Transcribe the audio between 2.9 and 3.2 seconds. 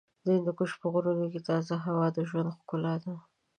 ده.